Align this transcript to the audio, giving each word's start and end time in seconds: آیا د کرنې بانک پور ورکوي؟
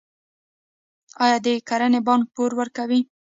آیا 1.23 1.37
د 1.45 1.47
کرنې 1.69 1.99
بانک 2.07 2.25
پور 2.35 2.51
ورکوي؟ 2.59 2.99